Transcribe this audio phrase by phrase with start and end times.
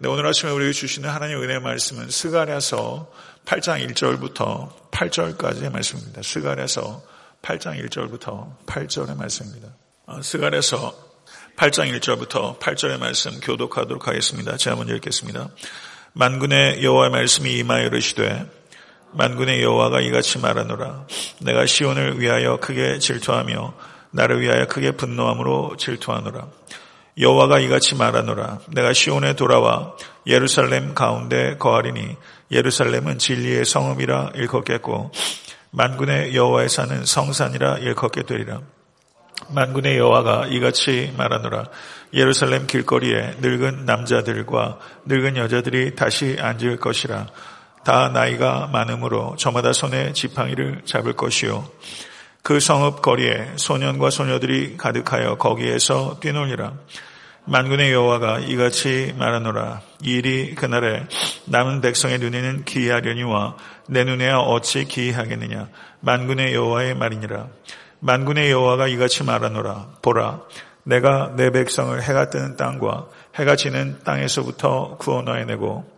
[0.00, 3.10] 네, 오늘 아침에 우리에게 주시는 하나님의 은혜의 말씀은 스가랴서
[3.44, 6.22] 8장 1절부터 8절까지의 말씀입니다.
[6.22, 7.02] 스가랴서
[7.42, 9.70] 8장 1절부터 8절의 말씀입니다.
[10.06, 10.94] 어, 스가랴서
[11.56, 14.56] 8장 1절부터 8절의 말씀 교독하도록 하겠습니다.
[14.56, 15.48] 제가 먼저 읽겠습니다.
[16.12, 18.46] 만군의 여호와의 말씀이 이마에 이르시되
[19.14, 21.08] 만군의 여호와가 이같이 말하노라
[21.40, 23.74] 내가 시온을 위하여 크게 질투하며
[24.12, 26.46] 나를 위하여 크게 분노함으로 질투하노라
[27.20, 28.60] 여호와가 이같이 말하노라.
[28.68, 29.94] 내가 시온에 돌아와
[30.26, 32.16] 예루살렘 가운데 거하리니
[32.52, 35.10] 예루살렘은 진리의 성읍이라 일컫겠고
[35.70, 38.60] 만군의 여호와의 산은 성산이라 일컫게 되리라.
[39.50, 41.64] 만군의 여호와가 이같이 말하노라.
[42.14, 47.26] 예루살렘 길거리에 늙은 남자들과 늙은 여자들이 다시 앉을 것이라.
[47.84, 51.68] 다 나이가 많으므로 저마다 손에 지팡이를 잡을 것이요.
[52.42, 56.74] 그 성읍 거리에 소년과 소녀들이 가득하여 거기에서 뛰놀리라
[57.48, 61.06] 만군의 여호와가 이같이 말하노라 이 일이 그날에
[61.46, 63.56] 남은 백성의 눈에는 기이하려니와
[63.88, 65.68] 내 눈에야 어찌 기이하겠느냐
[66.00, 67.48] 만군의 여호와의 말이니라
[68.00, 70.42] 만군의 여호와가 이같이 말하노라 보라
[70.84, 75.90] 내가 내 백성을 해가 뜨는 땅과 해가 지는 땅에서부터 구원하여내고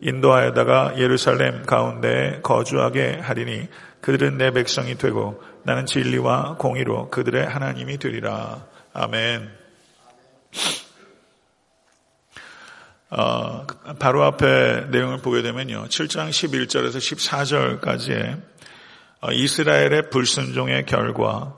[0.00, 3.68] 인도하여다가 예루살렘 가운데 거주하게 하리니
[4.00, 8.64] 그들은 내 백성이 되고 나는 진리와 공의로 그들의 하나님이 되리라.
[8.92, 9.59] 아멘.
[13.10, 13.66] 어,
[13.98, 15.86] 바로 앞에 내용을 보게 되면요.
[15.86, 16.98] 7장 11절에서
[17.80, 18.40] 14절까지의
[19.20, 21.56] 어, 이스라엘의 불순종의 결과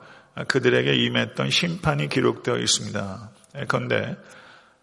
[0.48, 3.30] 그들에게 임했던 심판이 기록되어 있습니다.
[3.68, 4.16] 그런데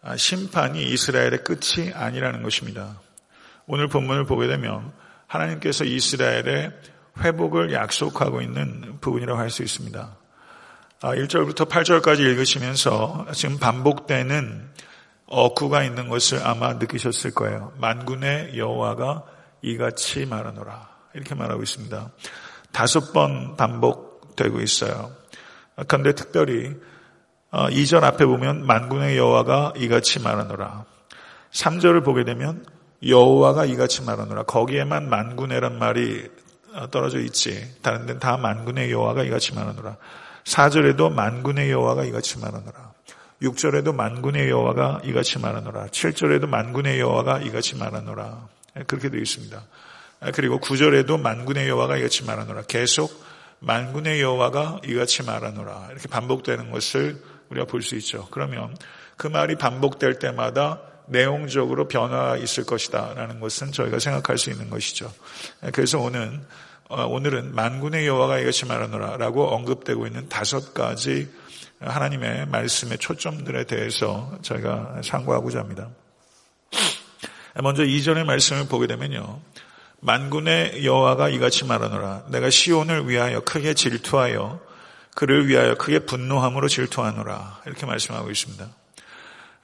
[0.02, 3.02] 아, 심판이 이스라엘의 끝이 아니라는 것입니다.
[3.66, 4.94] 오늘 본문을 보게 되면
[5.28, 6.72] 하나님께서 이스라엘의
[7.20, 10.19] 회복을 약속하고 있는 부분이라고 할 수 있습니다.
[11.00, 14.70] 1절부터 아, 8절까지 읽으시면서 지금 반복되는
[15.28, 17.72] 어구가 있는 것을 아마 느끼셨을 거예요.
[17.78, 19.24] 만군의 여호와가
[19.62, 20.90] 이같이 말하노라.
[21.14, 22.12] 이렇게 말하고 있습니다.
[22.72, 25.12] 다섯 번 반복되고 있어요.
[25.88, 26.76] 그런데 특별히
[27.52, 30.86] 2절 어, 앞에 보면 만군의 여호와가 이같이 말하노라.
[31.52, 32.66] 3절을 보게 되면
[33.08, 34.44] 여호와가 이같이 말하노라.
[34.44, 36.28] 거기에만 만군의란 말이
[36.74, 37.74] 어, 떨어져 있지.
[37.82, 39.96] 다른 데는 다 만군의 여호와가 이같이 말하노라.
[40.50, 42.94] 4절에도 만군의 여호와가 이같이 말하노라.
[43.44, 45.88] 6절에도 만군의 여호와가 이같이 말하노라.
[45.88, 48.48] 7절에도 만군의 여호와가 이같이 말하노라.
[48.78, 49.64] 예, 그렇게 되어 있습니다.
[50.26, 52.64] 예, 그리고 9절에도 만군의 여호와가 이같이 말하노라.
[52.64, 53.12] 계속
[53.60, 55.90] 만군의 여호와가 이같이 말하노라.
[55.92, 58.28] 이렇게 반복되는 것을 우리가 볼 수 있죠.
[58.32, 58.76] 그러면
[59.18, 63.14] 그 말이 반복될 때마다 내용적으로 변화가 있을 것이다.
[63.16, 65.12] 라는 것은 저희가 생각할 수 있는 것이죠.
[65.74, 66.40] 그래서 오늘, 어,
[66.90, 71.32] 오늘은 만군의 여호와가 이것이 말하노라 라고 언급되고 있는 다섯 가지
[71.80, 75.90] 하나님의 말씀의 초점들에 대해서 저희가 상고하고자 합니다.
[77.62, 79.40] 먼저 이전의 말씀을 보게 되면요.
[80.00, 82.26] 만군의 여호와가 이같이 말하노라.
[82.30, 84.60] 내가 시온을 위하여 크게 질투하여
[85.16, 87.62] 그를 위하여 크게 분노함으로 질투하노라.
[87.68, 88.68] 이렇게 말씀하고 있습니다.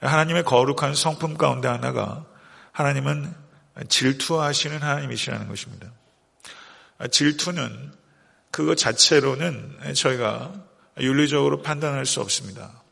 [0.00, 2.24] 하나님의 거룩한 성품 가운데 하나가
[2.70, 3.34] 하나님은
[3.88, 5.88] 질투하시는 하나님이시라는 것입니다.
[7.10, 7.92] 질투는
[8.50, 10.52] 그것 자체로는 저희가
[10.98, 12.82] 윤리적으로 판단할 수 없습니다.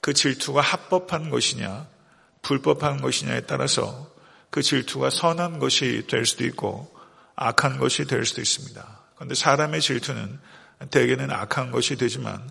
[0.00, 1.86] 그 질투가 합법한 것이냐,
[2.42, 4.12] 불법한 것이냐에 따라서
[4.50, 6.94] 그 질투가 선한 것이 될 수도 있고
[7.36, 9.00] 악한 것이 될 수도 있습니다.
[9.14, 10.38] 그런데 사람의 질투는
[10.90, 12.50] 대개는 악한 것이 되지만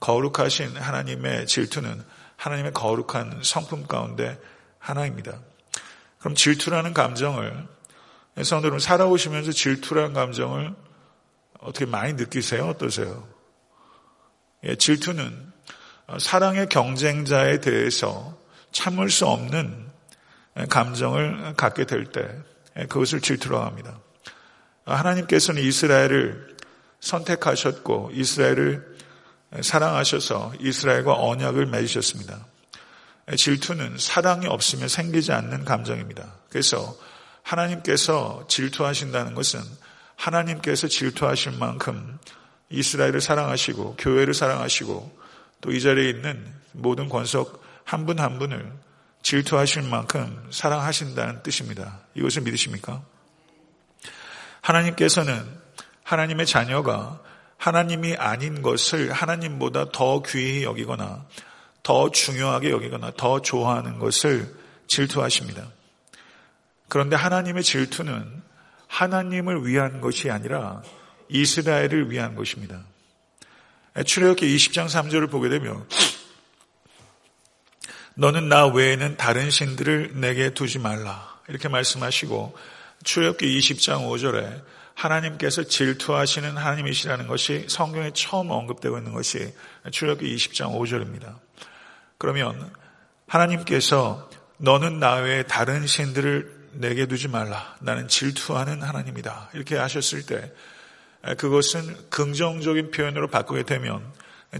[0.00, 2.02] 거룩하신 하나님의 질투는
[2.36, 4.40] 하나님의 거룩한 성품 가운데
[4.78, 5.38] 하나입니다.
[6.18, 7.66] 그럼 질투라는 감정을
[8.42, 10.74] 성도 여러분 살아오시면서 질투라는 감정을
[11.60, 12.66] 어떻게 많이 느끼세요?
[12.66, 13.28] 어떠세요?
[14.64, 15.52] 예, 질투는
[16.18, 18.36] 사랑의 경쟁자에 대해서
[18.72, 19.88] 참을 수 없는
[20.68, 22.28] 감정을 갖게 될 때
[22.88, 24.00] 그것을 질투라고 합니다.
[24.84, 26.56] 하나님께서는 이스라엘을
[27.00, 28.96] 선택하셨고 이스라엘을
[29.62, 32.46] 사랑하셔서 이스라엘과 언약을 맺으셨습니다.
[33.36, 36.34] 질투는 사랑이 없으면 생기지 않는 감정입니다.
[36.50, 36.96] 그래서
[37.44, 39.60] 하나님께서 질투하신다는 것은
[40.16, 42.18] 하나님께서 질투하실 만큼
[42.70, 45.24] 이스라엘을 사랑하시고 교회를 사랑하시고
[45.60, 48.70] 또 이 자리에 있는 모든 권석 한 분한 한 분을
[49.22, 52.00] 질투하실 만큼 사랑하신다는 뜻입니다.
[52.14, 53.02] 이것을 믿으십니까?
[54.60, 55.42] 하나님께서는
[56.02, 57.20] 하나님의 자녀가
[57.56, 61.24] 하나님이 아닌 것을 하나님보다 더 귀히 여기거나
[61.82, 64.54] 더 중요하게 여기거나 더 좋아하는 것을
[64.86, 65.66] 질투하십니다.
[66.88, 68.42] 그런데 하나님의 질투는
[68.86, 70.82] 하나님을 위한 것이 아니라
[71.28, 72.84] 이스라엘을 위한 것입니다.
[74.04, 75.86] 출애굽기 20장 3절을 보게 되면
[78.14, 81.40] 너는 나 외에는 다른 신들을 내게 두지 말라.
[81.48, 82.56] 이렇게 말씀하시고
[83.02, 84.62] 출애굽기 20장 5절에
[84.94, 89.52] 하나님께서 질투하시는 하나님이시라는 것이 성경에 처음 언급되고 있는 것이
[89.90, 91.36] 출애굽기 20장 5절입니다.
[92.18, 92.72] 그러면
[93.26, 97.76] 하나님께서 너는 나 외에 다른 신들을 내게 두지 말라.
[97.80, 99.50] 나는 질투하는 하나님이다.
[99.54, 100.52] 이렇게 하셨을 때
[101.36, 104.04] 그것은 긍정적인 표현으로 바꾸게 되면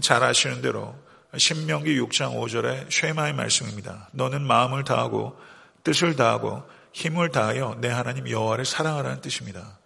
[0.01, 0.95] 잘 아시는 대로
[1.37, 4.09] 신명기 6장 5절의 쉐마의 말씀입니다.
[4.13, 5.39] 너는 마음을 다하고
[5.83, 6.63] 뜻을 다하고
[6.93, 9.77] 힘을 다하여 내 하나님 여호와를 사랑하라는 뜻입니다.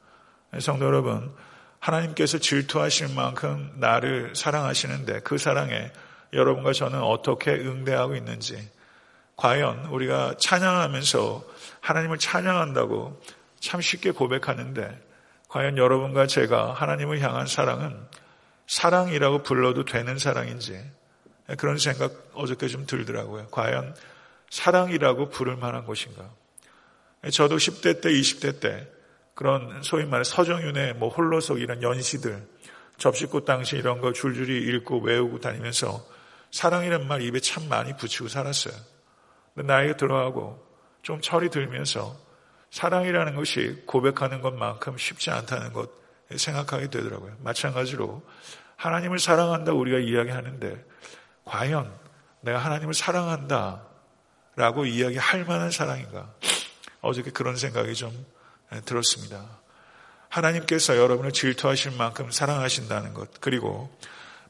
[0.59, 1.33] 성도 여러분,
[1.79, 5.91] 하나님께서 질투하실 만큼 나를 사랑하시는데 그 사랑에
[6.33, 8.69] 여러분과 저는 어떻게 응대하고 있는지
[9.39, 11.43] 과연 우리가 찬양하면서
[11.79, 13.21] 하나님을 찬양한다고
[13.61, 14.99] 참 쉽게 고백하는데
[15.47, 17.97] 과연 여러분과 제가 하나님을 향한 사랑은
[18.67, 20.83] 사랑이라고 불러도 되는 사랑인지
[21.57, 23.47] 그런 생각 어저께 좀 들더라고요.
[23.47, 23.95] 과연
[24.49, 26.29] 사랑이라고 부를 만한 것인가?
[27.31, 28.91] 저도 10대 때, 20대 때
[29.35, 32.45] 그런 소위 말해 서정윤의 뭐 홀로석 이런 연시들
[32.97, 36.05] 접시꽃 당시 이런 거 줄줄이 읽고 외우고 다니면서
[36.51, 38.98] 사랑이란 말 입에 참 많이 붙이고 살았어요.
[39.55, 40.65] 나이가 들어가고
[41.01, 42.15] 좀 철이 들면서
[42.71, 45.89] 사랑이라는 것이 고백하는 것만큼 쉽지 않다는 것
[46.35, 47.35] 생각하게 되더라고요.
[47.39, 48.23] 마찬가지로
[48.75, 50.85] 하나님을 사랑한다 우리가 이야기하는데
[51.45, 51.91] 과연
[52.41, 53.83] 내가 하나님을 사랑한다
[54.55, 56.33] 라고 이야기할 만한 사랑인가?
[57.01, 58.11] 어저께 그런 생각이 좀
[58.85, 59.45] 들었습니다.
[60.29, 63.89] 하나님께서 여러분을 질투하실 만큼 사랑하신다는 것, 그리고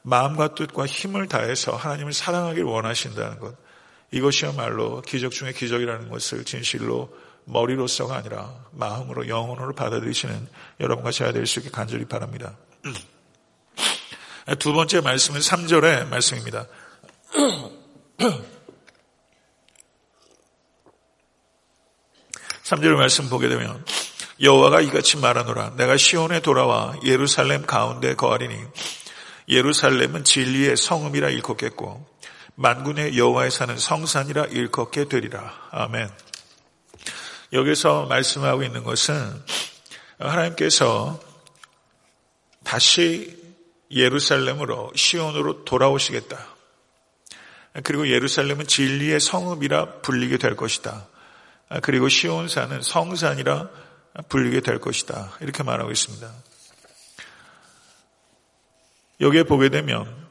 [0.02, 3.56] 마음과 뜻과 힘을 다해서 하나님을 사랑하길 원하신다는 것,
[4.12, 7.14] 이것이야말로 기적 중의 기적이라는 것을 진실로
[7.44, 10.48] 머리로서가 아니라 마음으로 영혼으로 받아들이시는
[10.80, 12.56] 여러분과 제가 될 수 있게 간절히 바랍니다.
[14.58, 16.66] 두 번째 말씀은 3절의 말씀입니다.
[22.64, 23.84] 3절 말씀 보게 되면
[24.40, 28.56] 여호와가 이같이 말하노라 내가 시온에 돌아와 예루살렘 가운데 거하리니
[29.48, 32.09] 예루살렘은 진리의 성음이라 일컫겠고
[32.60, 35.50] 만군의 여호와에 사는 성산이라 일컫게 되리라.
[35.70, 36.10] 아멘.
[37.54, 39.14] 여기서 말씀하고 있는 것은
[40.18, 41.18] 하나님께서
[42.62, 43.34] 다시
[43.90, 46.36] 예루살렘으로 시온으로 돌아오시겠다.
[47.82, 51.08] 그리고 예루살렘은 진리의 성읍이라 불리게 될 것이다.
[51.80, 53.70] 그리고 시온산은 성산이라
[54.28, 55.32] 불리게 될 것이다.
[55.40, 56.30] 이렇게 말하고 있습니다.
[59.22, 60.29] 여기에 보게 되면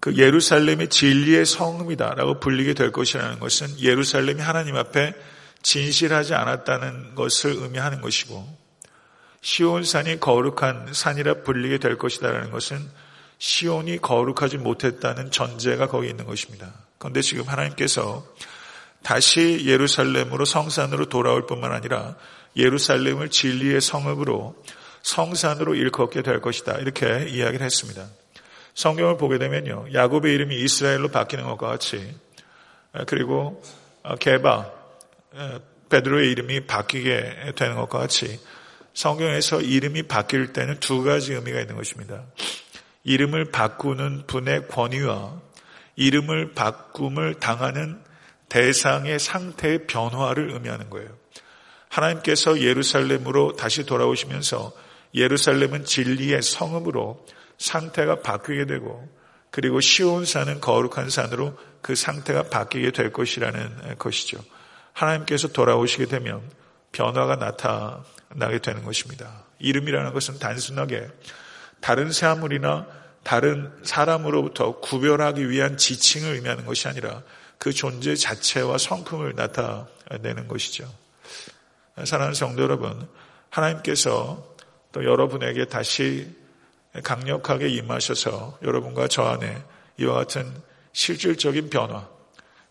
[0.00, 5.14] 그 예루살렘이 진리의 성읍이다라고 불리게 될 것이라는 것은 예루살렘이 하나님 앞에
[5.62, 8.46] 진실하지 않았다는 것을 의미하는 것이고
[9.40, 12.88] 시온산이 거룩한 산이라 불리게 될 것이다라는 것은
[13.38, 16.72] 시온이 거룩하지 못했다는 전제가 거기 있는 것입니다.
[16.98, 18.26] 그런데 지금 하나님께서
[19.02, 22.16] 다시 예루살렘으로 성산으로 돌아올 뿐만 아니라
[22.56, 24.64] 예루살렘을 진리의 성읍으로
[25.02, 26.78] 성산으로 일컫게 될 것이다.
[26.78, 28.06] 이렇게 이야기를 했습니다.
[28.78, 29.86] 성경을 보게 되면요.
[29.92, 32.14] 야곱의 이름이 이스라엘로 바뀌는 것과 같이
[33.08, 33.60] 그리고
[34.20, 34.70] 게바
[35.88, 38.38] 베드로의 이름이 바뀌게 되는 것과 같이
[38.94, 42.22] 성경에서 이름이 바뀔 때는 두 가지 의미가 있는 것입니다.
[43.02, 45.40] 이름을 바꾸는 분의 권위와
[45.96, 48.00] 이름을 바꿈을 당하는
[48.48, 51.08] 대상의 상태의 변화를 의미하는 거예요.
[51.88, 54.72] 하나님께서 예루살렘으로 다시 돌아오시면서
[55.16, 57.26] 예루살렘은 진리의 성읍으로
[57.58, 59.08] 상태가 바뀌게 되고
[59.50, 64.38] 그리고 시온산은 거룩한 산으로 그 상태가 바뀌게 될 것이라는 것이죠.
[64.92, 66.42] 하나님께서 돌아오시게 되면
[66.92, 69.44] 변화가 나타나게 되는 것입니다.
[69.58, 71.08] 이름이라는 것은 단순하게
[71.80, 72.86] 다른 사물이나
[73.22, 77.22] 다른 사람으로부터 구별하기 위한 지칭을 의미하는 것이 아니라
[77.58, 80.88] 그 존재 자체와 성품을 나타내는 것이죠.
[82.04, 83.08] 사랑하는 성도 여러분,
[83.50, 84.54] 하나님께서
[84.92, 86.34] 또 여러분에게 다시
[87.02, 89.62] 강력하게 임하셔서 여러분과 저 안에
[89.98, 90.52] 이와 같은
[90.92, 92.08] 실질적인 변화,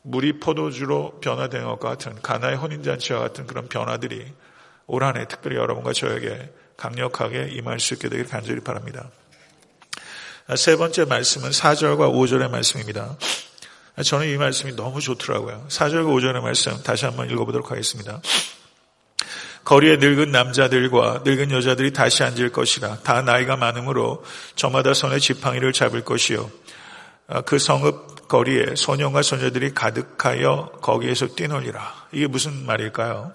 [0.02, 4.34] 물이 포도주로 변화된 것과 같은 가나의 혼인잔치와 같은 그런 변화들이
[4.88, 9.10] 올 한해 특별히 여러분과 저에게 강력하게 임할 수 있게 되길 간절히 바랍니다.
[10.56, 13.18] 세 번째 말씀은 4절과 5절의 말씀입니다.
[14.06, 15.66] 저는 이 말씀이 너무 좋더라고요.
[15.68, 18.22] 4절과 5절의 말씀 다시 한번 읽어보도록 하겠습니다.
[19.68, 24.24] 거리에 늙은 남자들과 늙은 여자들이 다시 앉을 것이라 다 나이가 많으므로
[24.56, 26.50] 저마다 손에 지팡이를 잡을 것이요
[27.46, 32.08] 그 성읍 거리에 소년과 소녀들이 가득하여 거기에서 뛰놀리라.
[32.14, 33.34] 이게 무슨 말일까요?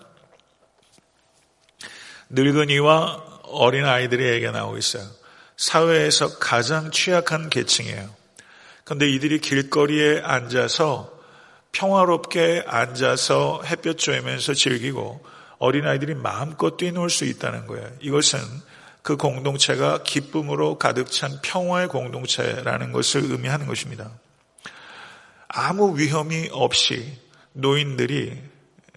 [2.30, 5.04] 늙은이와 어린 아이들이 얘기가 나오고 있어요.
[5.58, 8.08] 사회에서 가장 취약한 계층이에요.
[8.84, 11.12] 근데 이들이 길거리에 앉아서
[11.72, 15.32] 평화롭게 앉아서 햇볕 쬐면서 즐기고
[15.62, 17.88] 어린아이들이 마음껏 뛰놀 수 있다는 거예요.
[18.00, 18.40] 이것은
[19.02, 24.10] 그 공동체가 기쁨으로 가득 찬 평화의 공동체라는 것을 의미하는 것입니다.
[25.46, 27.16] 아무 위험이 없이
[27.52, 28.42] 노인들이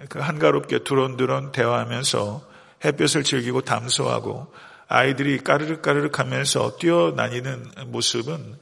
[0.10, 2.50] 그 한가롭게 두런두런 대화하면서
[2.84, 4.52] 햇볕을 즐기고 담소하고
[4.88, 8.58] 아이들이 까르륵 까르륵 하면서 뛰어다니는 모습은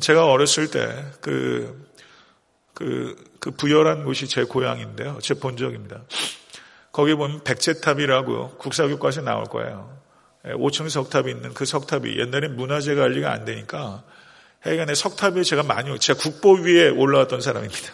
[0.00, 1.90] 제가 어렸을 때 그,
[2.72, 5.18] 그, 그 부여라는 곳이 제 고향인데요.
[5.20, 6.04] 제 본적입니다.
[6.94, 9.98] 거기 보면 백제탑이라고 국사교과서에 나올 거예요.
[10.44, 14.04] 5층 예, 석탑이 있는 그 석탑이 옛날엔 문화재 관리가 안 되니까
[14.60, 17.92] 하여간에 석탑에 제가 많이, 제가 국보 위에 올라왔던 사람입니다.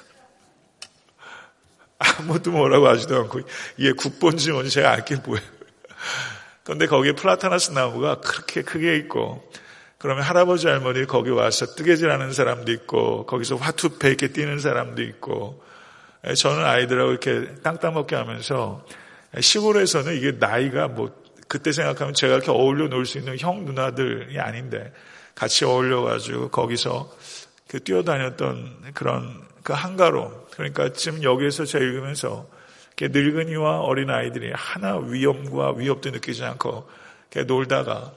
[1.99, 3.41] 아무도 뭐라고 하지도 않고,
[3.79, 5.49] 이게 국본지 뭔지 제가 알게 뭐예요.
[6.63, 9.43] 그런데 거기에 플라타나스 나무가 그렇게 크게 있고,
[9.97, 15.70] 그러면 할아버지 할머니 거기 와서 뜨개질하는 사람도 있고, 거기서 화투패 이렇게 떼는 사람도 있고, 예,
[16.35, 18.85] 저는 아이들하고 이렇게 땅 따먹기 하면서
[19.39, 21.15] 시골에서는 이게 나이가 뭐
[21.49, 24.93] 그때 생각하면 제가 이렇게 어울려 놀 수 있는 형 누나들이 아닌데
[25.35, 27.11] 같이 어울려가지고 거기서
[27.69, 32.49] 그 뛰어다녔던 그런 그 한가로 그러니까 지금 여기에서 제가 읽으면서
[33.01, 36.89] 늙은이와 어린 아이들이 하나 위험과 위협도 느끼지 않고
[37.47, 38.13] 놀다가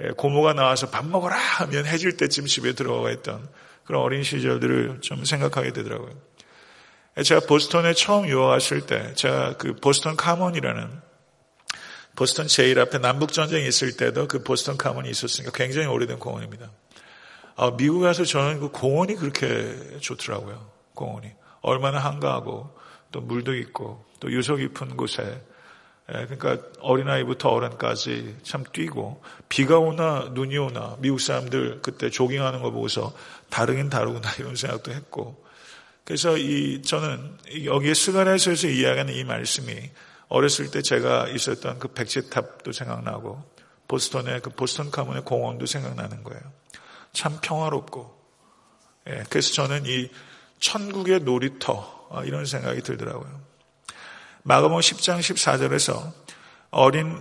[0.00, 3.48] 예, 고모가 나와서 밥 먹어라 하면 해질 때쯤 집에 들어가 있던
[3.84, 6.12] 그런 어린 시절들을 좀 생각하게 되더라고요.
[7.18, 10.88] 예, 제가 보스턴에 처음 유학 왔을 때 제가 그 보스턴 카몬이라는
[12.14, 16.70] 보스턴 제일 앞에 남북전쟁이 있을 때도 그 보스턴 카몬이 있었으니까 굉장히 오래된 공원입니다.
[17.56, 20.70] 아, 미국 에서 저는 그 공원이 그렇게 좋더라고요.
[20.94, 21.32] 공원이.
[21.60, 22.72] 얼마나 한가하고
[23.10, 25.42] 또 물도 있고 또 유서 깊은 곳에
[26.10, 32.70] 예, 그러니까 어린아이부터 어른까지 참 뛰고 비가 오나 눈이 오나 미국 사람들 그때 조깅하는 거
[32.70, 33.12] 보고서
[33.50, 35.47] 다르긴 다르구나 이런 생각도 했고
[36.08, 39.90] 그래서 이 저는 여기에 스가랴서에서 이야기하는 이 말씀이
[40.28, 43.44] 어렸을 때 제가 있었던 그 백제탑도 생각나고
[43.88, 46.40] 보스턴의 그 보스턴 가문의 공원도 생각나는 거예요.
[47.12, 48.18] 참 평화롭고
[49.10, 50.08] 예, 그래서 저는 이
[50.60, 53.42] 천국의 놀이터 어, 이런 생각이 들더라고요.
[54.44, 56.10] 마가복 10장 14절에서
[56.70, 57.20] 어린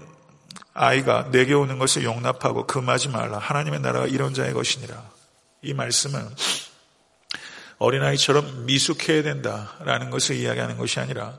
[0.74, 3.38] 아이가 내게 오는 것을 용납하고 금하지 말라.
[3.38, 5.12] 하나님의 나라가 이런 자의 것이니라.
[5.64, 6.26] 이 말씀은
[7.80, 11.38] 어린아이처럼 미숙해야 된다라는 것을 이야기하는 것이 아니라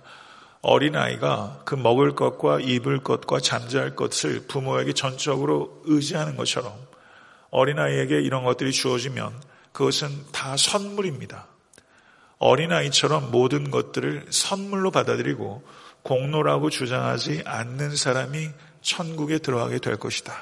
[0.63, 6.73] 어린아이가 그 먹을 것과 입을 것과 잠잘 것을 부모에게 전적으로 의지하는 것처럼
[7.51, 9.33] 어린아이에게 이런 것들이 주어지면
[9.73, 11.47] 그것은 다 선물입니다.
[12.39, 15.63] 어린아이처럼 모든 것들을 선물로 받아들이고
[16.03, 20.35] 공로라고 주장하지 않는 사람이 천국에 들어가게 될 것이다.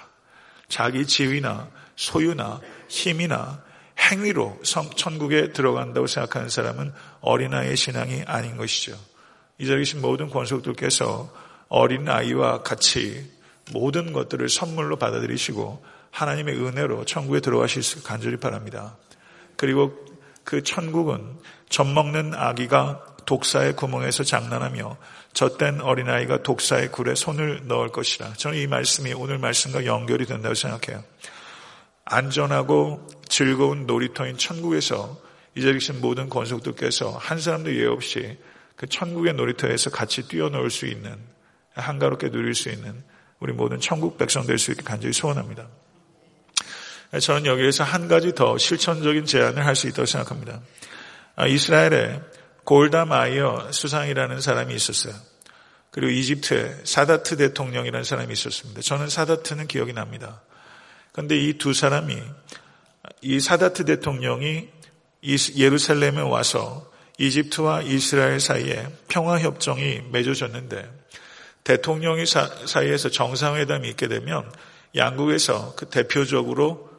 [0.68, 3.62] 자기 지위나 소유나 힘이나
[3.98, 8.96] 행위로 천국에 들어간다고 생각하는 사람은 어린아이의 신앙이 아닌 것이죠.
[9.58, 11.32] 이 자리에 계신 모든 권속들께서
[11.68, 13.30] 어린 아이와 같이
[13.72, 18.96] 모든 것들을 선물로 받아들이시고 하나님의 은혜로 천국에 들어가실 수 간절히 바랍니다.
[19.56, 19.92] 그리고
[20.44, 21.38] 그 천국은
[21.68, 24.96] 젖 먹는 아기가 독사의 구멍에서 장난하며
[25.32, 28.34] 젖된 어린아이가 독사의 굴에 손을 넣을 것이라.
[28.34, 31.02] 저는 이 말씀이 오늘 말씀과 연결이 된다고 생각해요.
[32.04, 35.20] 안전하고 즐거운 놀이터인 천국에서
[35.54, 38.38] 이 자리에 계신 모든 권속들께서 한 사람도 예외 없이
[38.76, 41.16] 그 천국의 놀이터에서 같이 뛰어놀 수 있는
[41.74, 43.02] 한가롭게 누릴 수 있는
[43.40, 45.68] 우리 모든 천국 백성 될 수 있게 간절히 소원합니다.
[47.20, 50.60] 저는 여기에서 한 가지 더 실천적인 제안을 할 수 있다고 생각합니다.
[51.36, 52.20] 아, 이스라엘에
[52.64, 55.14] 골다 마이어 수상이라는 사람이 있었어요.
[55.90, 58.80] 그리고 이집트에 사다트 대통령이라는 사람이 있었습니다.
[58.82, 60.42] 저는 사다트는 기억이 납니다.
[61.12, 62.20] 그런데 이 두 사람이
[63.22, 64.68] 이 사다트 대통령이
[65.56, 70.88] 예루살렘에 와서 이집트와 이스라엘 사이에 평화협정이 맺어졌는데
[71.64, 74.50] 대통령이 사이에서 정상회담이 있게 되면
[74.94, 76.90] 양국에서 그 대표적으로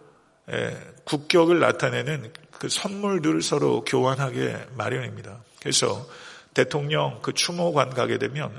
[1.06, 5.40] 국격을 나타내는 그 선물들을 서로 교환하게 마련입니다.
[5.62, 6.08] 그래서
[6.54, 8.52] 대통령 그 추모관 가게 되면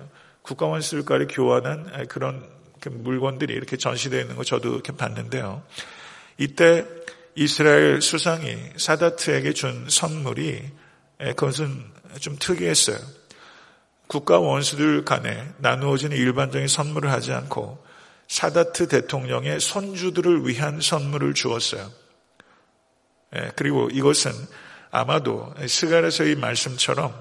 [0.43, 2.49] 국가원수들과를 교환한 그런
[2.81, 5.63] 그 물건들이 이렇게 전시되어 있는 거 저도 이렇게 봤는데요.
[6.39, 6.87] 이때
[7.41, 10.61] 이스라엘 수상이 사다트에게 준 선물이
[11.21, 11.85] 예, 그것은
[12.19, 12.99] 좀 특이했어요.
[14.09, 17.85] 국가 원수들 간에 나누어지는 일반적인 선물을 하지 않고
[18.27, 21.89] 사다트 대통령의 손주들을 위한 선물을 주었어요.
[23.37, 24.33] 예, 그리고 이것은
[24.91, 27.15] 아마도 스가랴서의 말씀처럼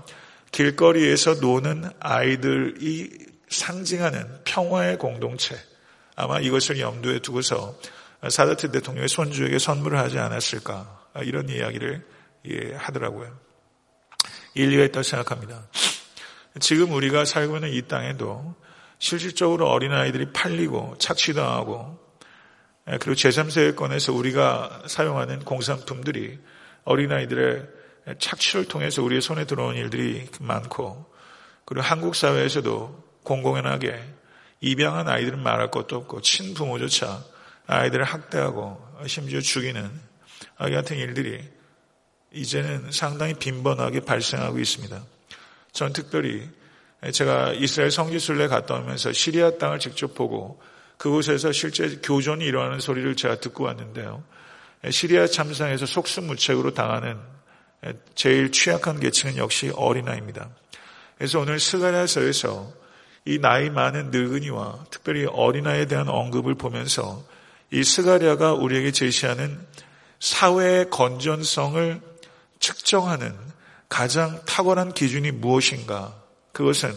[0.52, 3.12] 길거리에서 노는 아이들이
[3.50, 5.56] 상징하는 평화의 공동체
[6.16, 7.78] 아마 이것을 염두에 두고서
[8.30, 12.06] 사다트 대통령의 손주에게 선물을 하지 않았을까 이런 이야기를
[12.78, 13.38] 하더라고요.
[14.54, 15.68] 일리가 있다고 생각합니다.
[16.60, 18.56] 지금 우리가 살고 있는 이 땅에도
[19.00, 22.08] 실질적으로 어린아이들이 팔리고 착취당하고
[22.90, 26.40] 예, 그리고 제3세권에서 우리가 사용하는 공산품들이
[26.86, 27.68] 어린아이들의
[28.20, 31.14] 착취를 통해서 우리의 손에 들어온 일들이 많고
[31.66, 34.02] 그리고 한국 사회에서도 공공연하게
[34.62, 37.24] 입양한 아이들은 말할 것도 없고 친부모조차
[37.68, 39.90] 아이들을 학대하고 심지어 죽이는
[40.58, 41.44] 같은 일들이
[42.32, 45.04] 이제는 상당히 빈번하게 발생하고 있습니다.
[45.72, 46.50] 전 특별히
[47.12, 50.60] 제가 이스라엘 성지순례 갔다 오면서 시리아 땅을 직접 보고
[50.98, 54.24] 그곳에서 실제 교전이 일어나는 소리를 제가 듣고 왔는데요.
[54.90, 57.20] 시리아 참상에서 속수무책으로 당하는
[58.16, 60.50] 제일 취약한 계층은 역시 어린아이입니다.
[61.18, 62.74] 그래서 오늘 스가랴서에서
[63.26, 67.24] 이 나이 많은 늙은이와 특별히 어린아이에 대한 언급을 보면서
[67.72, 69.60] 이 스가랴가 우리에게 제시하는
[70.20, 72.02] 사회의 건전성을
[72.60, 73.36] 측정하는
[73.90, 76.16] 가장 탁월한 기준이 무엇인가?
[76.52, 76.92] 그것은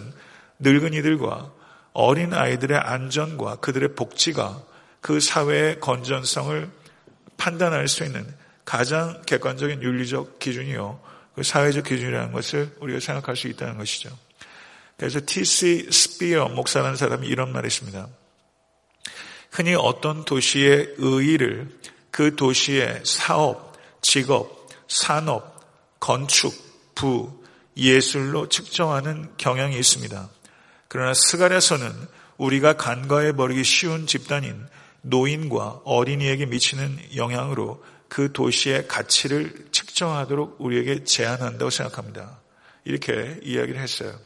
[0.58, 1.52] 늙은이들과
[1.92, 4.62] 어린 아이들의 안전과 그들의 복지가
[5.00, 6.70] 그 사회의 건전성을
[7.36, 8.26] 판단할 수 있는
[8.64, 11.00] 가장 객관적인 윤리적 기준이요.
[11.34, 14.10] 그 사회적 기준이라는 것을 우리가 생각할 수 있다는 것이죠.
[14.96, 15.88] 그래서 T.C.
[15.90, 18.08] 스피어 목사라는 사람이 이런 말을 했습니다.
[19.50, 21.68] 흔히 어떤 도시의 의의를
[22.10, 25.60] 그 도시의 사업, 직업, 산업,
[26.00, 26.54] 건축,
[26.94, 27.40] 부,
[27.76, 30.28] 예술로 측정하는 경향이 있습니다.
[30.88, 31.92] 그러나 스가랴서는
[32.36, 34.66] 우리가 간과해 버리기 쉬운 집단인
[35.02, 42.40] 노인과 어린이에게 미치는 영향으로 그 도시의 가치를 측정하도록 우리에게 제안한다고 생각합니다.
[42.84, 44.18] 이렇게 이야기를 했어요.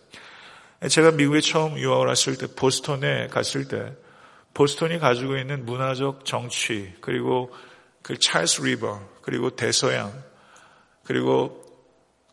[0.89, 3.93] 제가 미국에 처음 유학을 왔을 때 보스턴에 갔을 때
[4.55, 7.53] 보스턴이 가지고 있는 문화적 정치 그리고
[8.03, 10.13] 그 찰스 리버 그리고 대서양
[11.05, 11.63] 그리고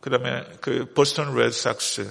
[0.01, 2.09] 그다음에 그 보스턴 레드삭스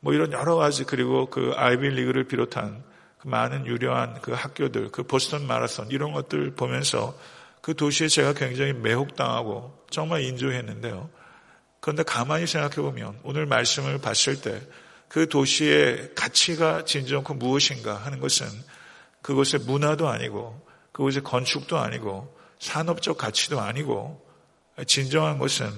[0.00, 2.82] 뭐 이런 여러 가지 그리고 그 아이비 리그를 비롯한
[3.18, 7.16] 그 많은 유려한 그 학교들 그 보스턴 마라톤 이런 것들 보면서
[7.60, 11.10] 그 도시에 제가 굉장히 매혹당하고 정말 인조했는데요.
[11.80, 14.60] 그런데 가만히 생각해 보면 오늘 말씀을 봤을 때
[15.08, 18.46] 그 도시의 가치가 진정코 무엇인가 하는 것은
[19.26, 20.56] 그곳의 문화도 아니고
[20.92, 24.24] 그곳의 건축도 아니고 산업적 가치도 아니고
[24.86, 25.68] 진정한 것은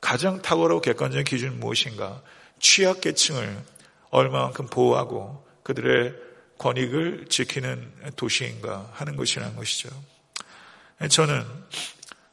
[0.00, 2.22] 가장 탁월하고 객관적인 기준은 무엇인가?
[2.60, 3.58] 취약계층을
[4.10, 6.14] 얼마만큼 보호하고 그들의
[6.58, 9.88] 권익을 지키는 도시인가 하는 것이라는 것이죠.
[11.10, 11.44] 저는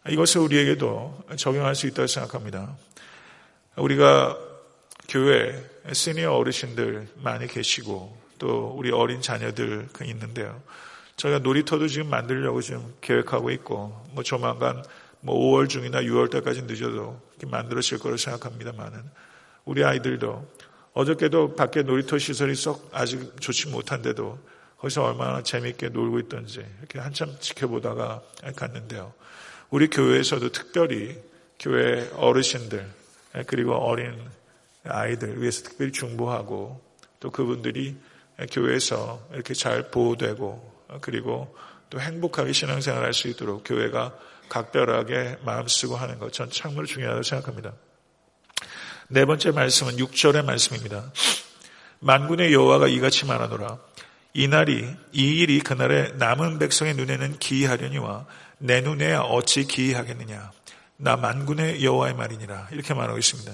[0.10, 2.78] 이것을 우리에게도 적용할 수 있다고 생각합니다.
[3.78, 4.38] 우리가
[5.10, 5.60] 교회
[5.91, 10.63] 시니어 어르신들 많이 계시고 또 우리 어린 자녀들 있는데요.
[11.15, 14.84] 저희가 놀이터도 지금 만들려고 지금 계획하고 있고 뭐 조만간
[15.19, 19.04] 뭐 5월 중이나 6월 때까지 늦어도 만들어질 거라고 생각합니다만은
[19.65, 20.43] 우리 아이들도
[20.93, 24.39] 어저께도 밖에 놀이터 시설이 썩 아직 좋지 못한데도
[24.77, 28.23] 거기서 얼마나 재미있게 놀고 있던지 이렇게 한참 지켜보다가
[28.56, 29.13] 갔는데요.
[29.69, 31.15] 우리 교회에서도 특별히
[31.60, 32.89] 교회 어르신들
[33.45, 34.19] 그리고 어린
[34.84, 36.82] 아이들 위해서 특별히 중보하고
[37.19, 37.95] 또 그분들이
[38.47, 41.56] 교회에서 이렇게 잘 보호되고 그리고
[41.89, 44.13] 또 행복하게 신앙생활 할수 있도록 교회가
[44.49, 47.73] 각별하게 마음 쓰고 하는 것 전 참으로 중요하다고 생각합니다.
[49.10, 51.12] 네 번째 말씀은 6절의 말씀입니다.
[51.99, 53.77] 만군의 여호와가 이같이 말하노라.
[54.34, 58.25] 이 날이 이 일이 그날의 남은 백성의 눈에는 기이하려니와
[58.60, 60.51] 내 눈에 어찌 기이하겠느냐.
[60.97, 62.69] 나 만군의 여호와의 말이니라.
[62.71, 63.51] 이렇게 말하고 있습니다.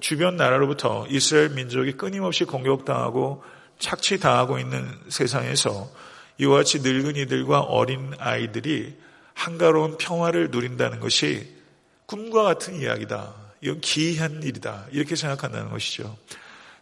[0.00, 3.42] 주변 나라로부터 이스라엘 민족이 끊임없이 공격당하고
[3.78, 5.90] 착취당하고 있는 세상에서
[6.38, 8.96] 이와 같이 늙은이들과 어린 아이들이
[9.34, 11.54] 한가로운 평화를 누린다는 것이
[12.06, 13.34] 꿈과 같은 이야기다.
[13.60, 14.86] 이건 기이한 일이다.
[14.90, 16.16] 이렇게 생각한다는 것이죠.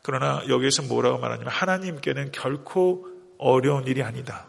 [0.02, 3.06] 그러나 여기에서 뭐라고 말하냐면 하나님께는 결코
[3.38, 4.46] 어려운 일이 아니다.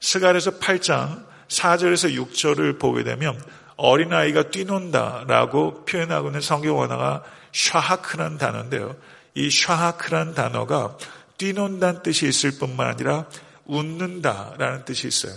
[0.00, 3.40] 스갈에서 8장 4절에서 6절을 보게 되면
[3.76, 8.96] 어린아이가 뛰논다라고 표현하고 있는 성경 원어가 샤하크란 단어인데요.
[9.36, 10.96] 이 샤하크란 단어가
[11.36, 13.26] 뛰논다는 뜻이 있을 뿐만 아니라
[13.66, 15.34] 웃는다라는 뜻이 있어요.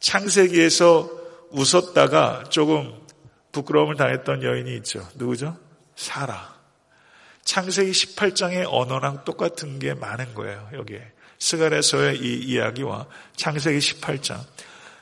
[0.00, 1.08] 창세기에서
[1.50, 2.92] 웃었다가 조금
[3.52, 5.06] 부끄러움을 당했던 여인이 있죠.
[5.14, 5.56] 누구죠?
[5.94, 6.58] 사라.
[7.44, 10.68] 창세기 18장의 언어랑 똑같은 게 많은 거예요.
[10.72, 11.00] 여기에.
[11.38, 14.40] 스갈에서의 이 이야기와 창세기 18장.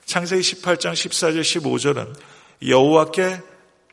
[0.04, 2.14] 창세기 18장 14절 15절은
[2.66, 3.40] 여호와께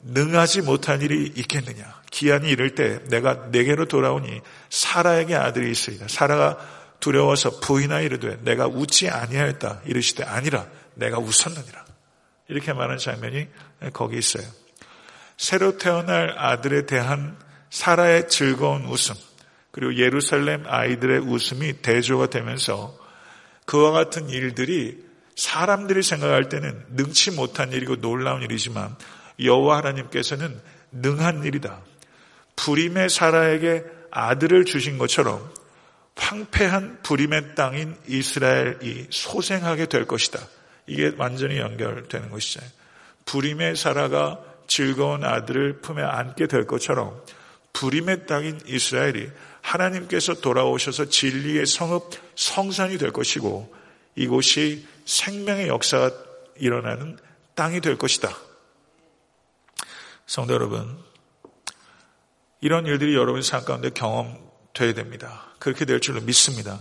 [0.02, 2.05] 능하지 못한 일이 있겠느냐.
[2.16, 6.08] 기한이 이를 때 내가 내게로 돌아오니 사라에게 아들이 있으리다.
[6.08, 6.58] 사라가
[7.02, 9.82] 두려워서 부인하 이르되 내가 웃지 아니하였다.
[9.86, 11.86] 이르시되 아니라 내가 웃었느니라.
[12.48, 13.48] 이렇게 말하는 장면이
[13.92, 14.46] 거기 있어요.
[15.36, 17.38] 새로 태어날 아들에 대한
[17.70, 19.14] 사라의 즐거운 웃음,
[19.72, 22.98] 그리고 예루살렘 아이들의 웃음이 대조가 되면서
[23.66, 25.04] 그와 같은 일들이
[25.36, 28.96] 사람들이 생각할 때는 능치 못한 일이고 놀라운 일이지만
[29.44, 30.62] 여호와 하나님께서는
[30.94, 31.82] 능한 일이다.
[32.56, 35.54] 불임의 사라에게 아들을 주신 것처럼
[36.16, 40.40] 황폐한 불임의 땅인 이스라엘이 소생하게 될 것이다.
[40.88, 42.62] 이게 완전히 연결되는 것이죠.
[43.26, 47.22] 불임의 사라가 즐거운 아들을 품에 안게 될 것처럼
[47.74, 49.30] 불임의 땅인 이스라엘이
[49.62, 53.74] 하나님께서 돌아오셔서 진리의 성읍 성산이 될 것이고
[54.16, 56.12] 이곳이 생명의 역사가
[56.58, 57.18] 일어나는
[57.56, 58.30] 땅이 될 것이다.
[60.26, 60.98] 성도 여러분,
[62.66, 65.44] 이런 일들이 여러분 삶 가운데 경험돼야 됩니다.
[65.60, 66.80] 그렇게 될 줄로 믿습니다.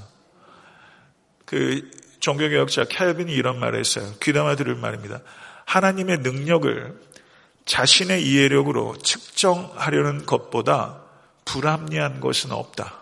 [1.44, 4.11] 그 종교개혁자 캘빈이 이런 말을 했어요.
[4.23, 5.20] 귀담아 들을 말입니다.
[5.66, 6.99] 하나님의 능력을
[7.66, 11.03] 자신의 이해력으로 측정하려는 것보다
[11.44, 12.94] 불합리한 것은 없다.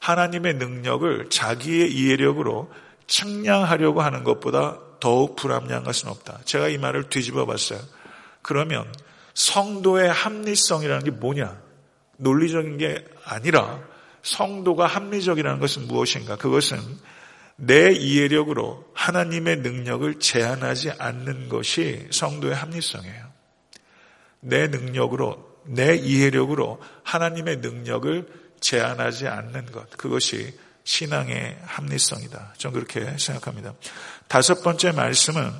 [0.00, 2.72] 하나님의 능력을 자기의 이해력으로
[3.06, 6.40] 측량하려고 하는 것보다 더욱 불합리한 것은 없다.
[6.44, 7.78] 제가 이 말을 뒤집어 봤어요.
[8.42, 8.92] 그러면
[9.34, 11.67] 성도의 합리성이라는 게 뭐냐?
[12.18, 13.82] 논리적인 게 아니라
[14.22, 16.36] 성도가 합리적이라는 것은 무엇인가?
[16.36, 16.78] 그것은
[17.56, 23.28] 내 이해력으로 하나님의 능력을 제한하지 않는 것이 성도의 합리성이에요.
[24.40, 28.28] 내 능력으로, 내 이해력으로 하나님의 능력을
[28.60, 29.90] 제한하지 않는 것.
[29.90, 32.54] 그것이 신앙의 합리성이다.
[32.58, 33.74] 전 그렇게 생각합니다.
[34.28, 35.52] 다섯 번째 말씀은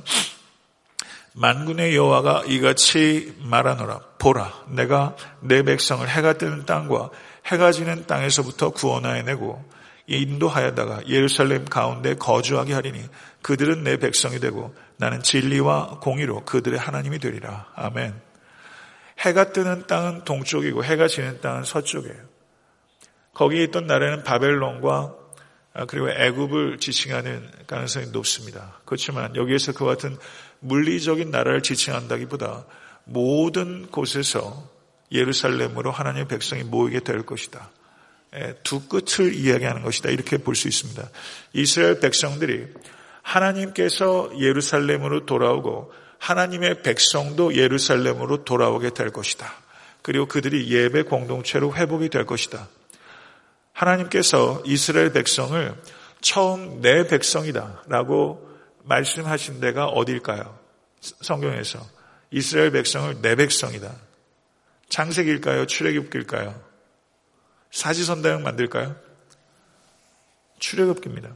[1.38, 4.01] 만군의 여호와가 이같이 말하노라.
[4.18, 7.11] 보라, 내가 내 백성을 해가 뜨는 땅과
[7.46, 9.64] 해가 지는 땅에서부터 구원하여 내고
[10.09, 13.05] 인도하여다가 예루살렘 가운데 거주하게 하리니
[13.42, 17.68] 그들은 내 백성이 되고 나는 진리와 공의로 그들의 하나님이 되리라.
[17.77, 18.20] 아멘.
[19.20, 22.16] 해가 뜨는 땅은 동쪽이고 해가 지는 땅은 서쪽이에요.
[23.35, 25.14] 거기에 있던 나라는 바벨론과
[25.87, 28.81] 그리고 애굽을 지칭하는 가능성이 높습니다.
[28.85, 30.16] 그렇지만 여기에서 그 같은
[30.60, 32.64] 물리적인 나라를 지칭한다기보다
[33.04, 34.68] 모든 곳에서
[35.12, 37.70] 예루살렘으로 하나님의 백성이 모이게 될 것이다.
[38.36, 40.10] 예, 두 끝을 이야기하는 것이다.
[40.10, 41.08] 이렇게 볼 수 있습니다.
[41.54, 42.66] 이스라엘 백성들이
[43.22, 49.50] 하나님께서 예루살렘으로 돌아오고 하나님의 백성도 예루살렘으로 돌아오게 될 것이다.
[50.02, 52.68] 그리고 그들이 예배 공동체로 회복이 될 것이다.
[53.72, 55.74] 하나님께서 이스라엘 백성을
[56.20, 58.47] 처음 내 백성이다 라고
[58.88, 60.59] 말씀하신 데가 어딜까요?
[61.01, 61.87] 성경에서
[62.31, 63.94] 이스라엘 백성을 내 백성이다.
[64.88, 65.66] 창세기일까요?
[65.66, 66.61] 출애굽기일까요?
[67.70, 68.96] 사지선다형 만들까요?
[70.59, 71.29] 출애굽기입니다.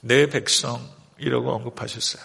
[0.00, 2.22] 내 백성이라고 언급하셨어요.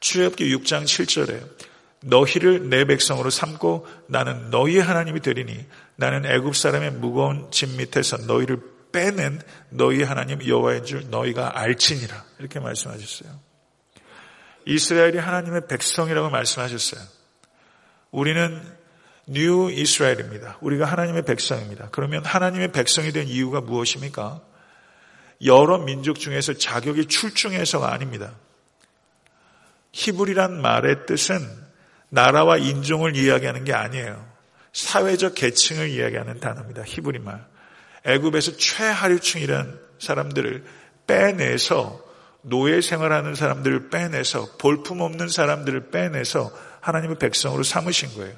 [0.00, 1.70] 출애굽기 6장 7절에
[2.02, 5.66] 너희를 내 백성으로 삼고 나는 너희의 하나님이 되리니
[5.96, 8.60] 나는 애굽 사람의 무거운 짐 밑에서 너희를
[8.92, 13.30] 빼낸 너희 하나님 여호와인 줄 너희가 알지니라 이렇게 말씀하셨어요.
[14.66, 17.00] 이스라엘이 하나님의 백성이라고 말씀하셨어요.
[18.10, 18.62] 우리는
[19.26, 20.58] New 이스라엘입니다.
[20.60, 21.88] 우리가 하나님의 백성입니다.
[21.92, 24.42] 그러면 하나님의 백성이 된 이유가 무엇입니까?
[25.44, 28.32] 여러 민족 중에서 자격이 출중해서가 아닙니다.
[29.92, 31.40] 히브리란 말의 뜻은
[32.10, 34.28] 나라와 인종을 이야기하는 게 아니에요.
[34.72, 36.82] 사회적 계층을 이야기하는 단어입니다.
[36.84, 37.46] 히브리 말.
[38.04, 40.64] 애굽에서 최하류층이라는 사람들을
[41.06, 42.10] 빼내서
[42.42, 48.34] 노예 생활하는 사람들을 빼내서 볼품 없는 사람들을 빼내서 하나님의 백성으로 삼으신 거예요.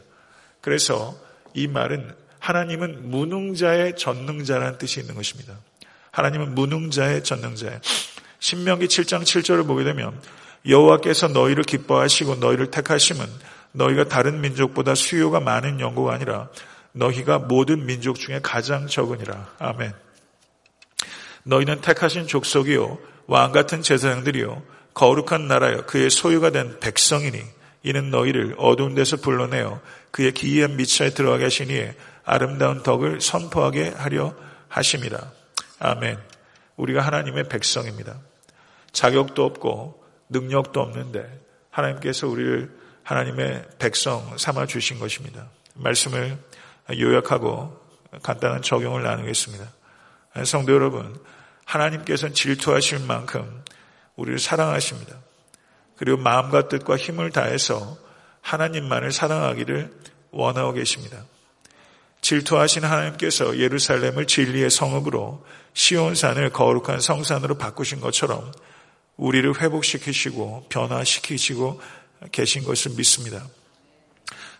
[0.60, 1.16] 그래서
[1.54, 5.54] 이 말은 하나님은 무능자의 전능자라는 뜻이 있는 것입니다.
[6.10, 7.80] 하나님은 무능자의 전능자예요.
[8.40, 10.20] 신명기 7장 7절을 보게 되면
[10.66, 13.26] 여호와께서 너희를 기뻐하시고 너희를 택하심은
[13.72, 16.48] 너희가 다른 민족보다 수요가 많은 연고가 아니라
[16.92, 19.54] 너희가 모든 민족 중에 가장 적으니라.
[19.58, 19.92] 아멘.
[21.44, 24.62] 너희는 택하신 족속이요 왕 같은 제사장들이요
[24.94, 27.42] 거룩한 나라여 그의 소유가 된 백성이니
[27.82, 31.90] 이는 너희를 어두운 데서 불러내어 그의 기이한 미차에 들어가게 하시니
[32.24, 34.34] 아름다운 덕을 선포하게 하려
[34.68, 35.18] 하심이라.
[35.80, 36.18] 아멘.
[36.76, 38.18] 우리가 하나님의 백성입니다.
[38.92, 42.70] 자격도 없고 능력도 없는데 하나님께서 우리를
[43.02, 45.48] 하나님의 백성 삼아 주신 것입니다.
[45.74, 46.38] 말씀을
[46.90, 47.80] 요약하고
[48.22, 49.64] 간단한 적용을 나누겠습니다.
[50.44, 51.18] 성도 여러분,
[51.64, 53.62] 하나님께서는 질투하실 만큼
[54.16, 55.16] 우리를 사랑하십니다.
[55.96, 57.96] 그리고 마음과 뜻과 힘을 다해서
[58.40, 59.92] 하나님만을 사랑하기를
[60.32, 61.24] 원하고 계십니다.
[62.20, 68.52] 질투하신 하나님께서 예루살렘을 진리의 성읍으로 시온산을 거룩한 성산으로 바꾸신 것처럼
[69.16, 71.80] 우리를 회복시키시고 변화시키시고
[72.30, 73.44] 계신 것을 믿습니다.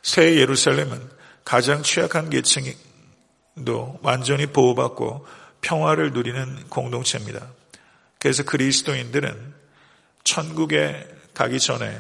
[0.03, 5.27] 새 예루살렘은 가장 취약한 계층도 완전히 보호받고
[5.61, 7.47] 평화를 누리는 공동체입니다.
[8.19, 9.55] 그래서 그리스도인들은
[10.25, 11.99] 천국에 가기 전에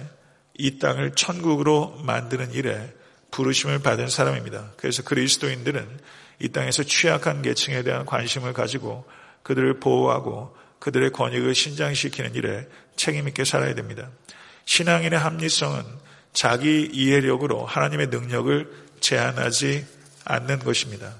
[0.58, 2.92] 이 땅을 천국으로 만드는 일에
[3.30, 4.72] 부르심을 받은 사람입니다.
[4.76, 6.00] 그래서 그리스도인들은
[6.40, 9.04] 이 땅에서 취약한 계층에 대한 관심을 가지고
[9.42, 14.10] 그들을 보호하고 그들의 권익을 신장시키는 일에 책임있게 살아야 됩니다.
[14.64, 15.82] 신앙인의 합리성은
[16.32, 18.70] 자기 이해력으로 하나님의 능력을
[19.02, 19.86] 제한하지
[20.24, 21.14] 않는 것입니다.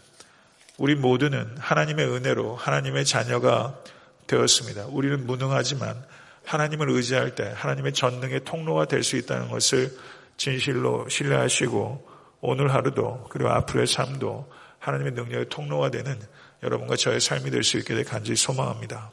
[0.79, 3.79] 우리 모두는 하나님의 은혜로 하나님의 자녀가
[4.27, 4.87] 되었습니다.
[4.87, 6.03] 우리는 무능하지만
[6.45, 9.97] 하나님을 의지할 때 하나님의 전능의 통로가 될 수 있다는 것을
[10.37, 12.09] 진실로 신뢰하시고
[12.41, 16.19] 오늘 하루도 그리고 앞으로의 삶도 하나님의 능력의 통로가 되는
[16.63, 19.11] 여러분과 저의 삶이 될 수 있게 될 간절히 소망합니다.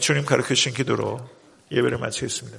[0.00, 1.28] 주님 가르쳐 주신 기도로
[1.70, 2.58] 예배를 마치겠습니다.